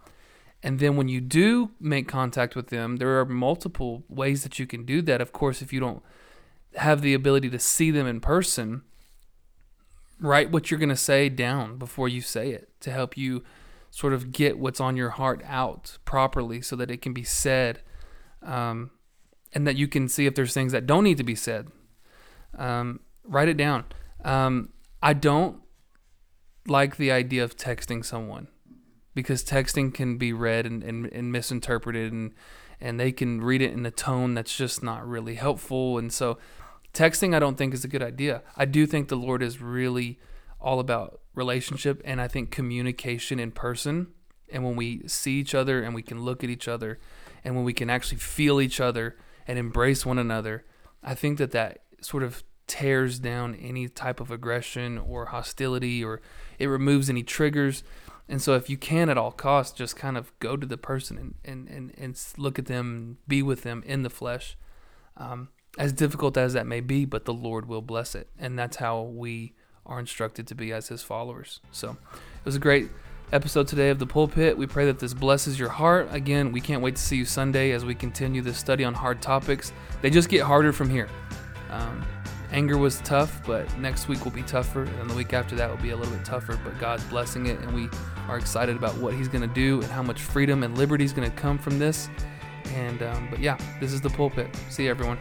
And 0.63 0.79
then 0.79 0.97
when 0.97 1.09
you 1.09 1.21
do 1.21 1.73
make 1.81 2.07
contact 2.07 2.55
with 2.55 2.69
them, 2.69 2.97
there 2.97 3.19
are 3.19 3.25
multiple 3.25 4.05
ways 4.09 4.45
that 4.45 4.61
you 4.61 4.67
can 4.67 4.85
do 4.85 5.03
that. 5.03 5.21
Of 5.21 5.33
course, 5.33 5.61
if 5.61 5.73
you 5.73 5.81
don't 5.81 6.03
have 6.77 7.03
the 7.03 7.15
ability 7.15 7.51
to 7.51 7.59
see 7.59 7.91
them 7.91 8.07
in 8.07 8.21
person, 8.21 8.83
write 10.21 10.53
what 10.53 10.71
you're 10.71 10.79
going 10.79 10.89
to 10.89 10.97
say 10.97 11.29
down 11.29 11.79
before 11.79 12.09
you 12.09 12.21
say 12.21 12.51
it 12.51 12.69
to 12.81 12.93
help 12.93 13.17
you 13.17 13.43
sort 13.93 14.13
of 14.13 14.33
get 14.33 14.59
what's 14.59 14.81
on 14.81 14.97
your 14.97 15.11
heart 15.11 15.43
out 15.47 15.99
properly 16.05 16.61
so 16.61 16.75
that 16.75 16.91
it 16.91 17.01
can 17.01 17.13
be 17.13 17.23
said 17.23 17.81
um, 18.43 18.91
and 19.53 19.67
that 19.67 19.77
you 19.77 19.87
can 19.87 20.09
see 20.09 20.27
if 20.27 20.35
there's 20.35 20.53
things 20.55 20.73
that 20.73 20.87
don't 20.87 21.05
need 21.05 21.19
to 21.19 21.25
be 21.25 21.35
said. 21.35 21.69
Um, 22.59 23.01
write 23.23 23.49
it 23.49 23.57
down. 23.57 23.85
Um, 24.25 24.71
I 25.03 25.13
don't 25.13 25.61
like 26.67 26.97
the 26.97 27.13
idea 27.13 27.45
of 27.45 27.57
texting 27.57 28.05
someone 28.05 28.49
because 29.15 29.45
texting 29.45 29.93
can 29.93 30.17
be 30.17 30.33
read 30.33 30.67
and, 30.67 30.83
and, 30.83 31.07
and 31.07 31.31
misinterpreted 31.31 32.13
and 32.13 32.33
and 32.81 32.99
they 32.99 33.13
can 33.13 33.41
read 33.41 33.63
it 33.63 33.73
in 33.73 33.87
a 33.87 33.93
tone 33.93 34.35
that's 34.35 34.57
just 34.57 34.83
not 34.83 35.07
really 35.07 35.37
helpful 35.37 35.99
and 35.99 36.13
so 36.13 36.37
Texting, 36.93 37.35
I 37.35 37.39
don't 37.39 37.57
think 37.57 37.73
is 37.73 37.85
a 37.85 37.89
good 37.89 38.03
idea. 38.03 38.43
I 38.55 38.67
do 38.67 38.87
think 38.87 39.09
the 39.09 39.17
Lord 39.17 39.43
is 39.43 39.63
really 39.63 40.19
all 40.63 40.81
about 40.81 41.21
relationship 41.35 42.01
and 42.05 42.21
I 42.21 42.29
think 42.29 42.51
communication 42.51 43.39
in 43.39 43.51
person. 43.51 44.09
And 44.51 44.65
when 44.65 44.77
we 44.77 45.07
see 45.07 45.33
each 45.33 45.55
other 45.55 45.83
and 45.83 45.95
we 45.95 46.03
can 46.03 46.23
look 46.23 46.45
at 46.45 46.51
each 46.51 46.69
other 46.69 46.99
and 47.45 47.57
when 47.57 47.65
we 47.65 47.73
can 47.73 47.91
actually 47.91 48.19
feel 48.19 48.61
each 48.61 48.81
other 48.81 49.17
and 49.47 49.59
embrace 49.59 50.07
one 50.07 50.19
another, 50.19 50.65
I 51.03 51.15
think 51.15 51.39
that 51.39 51.51
that 51.53 51.83
sort 52.01 52.23
of 52.23 52.45
tears 52.67 53.19
down 53.19 53.55
any 53.57 53.89
type 53.89 54.21
of 54.21 54.31
aggression 54.31 54.99
or 54.99 55.27
hostility 55.27 56.05
or 56.05 56.21
it 56.59 56.67
removes 56.67 57.11
any 57.11 57.23
triggers. 57.23 57.83
And 58.29 58.41
so 58.41 58.55
if 58.55 58.71
you 58.71 58.77
can 58.77 59.09
at 59.09 59.19
all 59.19 59.33
costs, 59.33 59.77
just 59.77 59.97
kind 59.97 60.17
of 60.17 60.33
go 60.39 60.57
to 60.57 60.67
the 60.67 60.77
person 60.77 61.19
and, 61.19 61.35
and, 61.45 61.69
and, 61.69 61.95
and 61.99 62.25
look 62.37 62.59
at 62.59 62.67
them, 62.67 63.19
be 63.27 63.43
with 63.43 63.63
them 63.63 63.83
in 63.85 64.03
the 64.03 64.11
flesh. 64.11 64.57
Um, 65.17 65.49
as 65.79 65.93
difficult 65.93 66.37
as 66.37 66.53
that 66.53 66.67
may 66.67 66.81
be, 66.81 67.05
but 67.05 67.25
the 67.25 67.35
Lord 67.35 67.67
will 67.67 67.83
bless 67.83 68.15
it. 68.15 68.29
And 68.39 68.59
that's 68.59 68.77
how 68.77 69.03
we 69.03 69.55
are 69.93 70.01
instructed 70.01 70.47
to 70.47 70.55
be 70.55 70.73
as 70.73 70.89
his 70.89 71.03
followers. 71.03 71.61
So 71.71 71.91
it 72.13 72.45
was 72.47 72.57
a 72.57 72.59
great 72.59 72.89
episode 73.31 73.69
today 73.69 73.91
of 73.91 73.99
the 73.99 74.07
pulpit. 74.07 74.57
We 74.57 74.67
pray 74.67 74.87
that 74.87 74.99
this 74.99 75.13
blesses 75.13 75.59
your 75.59 75.69
heart. 75.69 76.09
Again, 76.13 76.51
we 76.51 76.63
can't 76.63 76.83
wait 76.83 76.97
to 76.97 77.03
see 77.03 77.17
you 77.17 77.27
Sunday 77.27 77.73
as 77.73 77.85
we 77.85 77.95
continue 77.95 78.41
this 78.41 78.57
study 78.57 78.85
on 78.85 78.95
hard 78.95 79.21
topics. 79.21 79.71
They 80.01 80.09
just 80.09 80.31
get 80.31 80.43
harder 80.43 80.73
from 80.73 80.89
here. 80.89 81.11
Um, 81.69 82.03
anger 82.53 82.79
was 82.79 83.01
tough, 83.01 83.43
but 83.47 83.79
next 83.79 84.09
week 84.09 84.25
will 84.25 84.33
be 84.33 84.43
tougher, 84.43 84.85
and 84.85 85.11
the 85.11 85.15
week 85.15 85.35
after 85.35 85.55
that 85.57 85.69
will 85.69 85.83
be 85.83 85.91
a 85.91 85.97
little 85.97 86.15
bit 86.15 86.25
tougher. 86.25 86.59
But 86.65 86.79
God's 86.79 87.05
blessing 87.05 87.47
it, 87.47 87.61
and 87.61 87.75
we 87.75 87.91
are 88.29 88.39
excited 88.39 88.77
about 88.77 88.97
what 88.97 89.13
He's 89.13 89.29
going 89.29 89.47
to 89.47 89.55
do 89.55 89.83
and 89.83 89.91
how 89.91 90.03
much 90.03 90.23
freedom 90.23 90.63
and 90.63 90.77
liberty 90.79 91.05
is 91.05 91.13
going 91.13 91.31
to 91.31 91.37
come 91.37 91.59
from 91.59 91.79
this. 91.79 92.09
And 92.75 93.03
um, 93.03 93.29
but 93.31 93.41
yeah, 93.41 93.59
this 93.79 93.93
is 93.93 94.01
the 94.01 94.11
pulpit. 94.11 94.49
See 94.71 94.85
you, 94.85 94.91
everyone. 94.91 95.19